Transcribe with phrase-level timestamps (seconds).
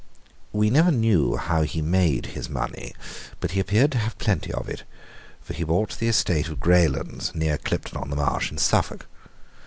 [0.51, 2.95] We never knew how he made his money,
[3.39, 4.81] but he appeared to have plenty of it,
[5.41, 9.05] for he bought the estate of Greylands, near Clipton on the Marsh, in Suffolk.